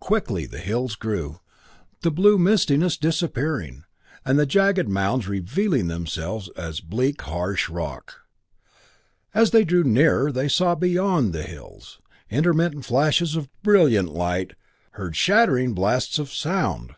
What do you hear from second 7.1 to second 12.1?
harsh rock. As they drew nearer they saw beyond the hills,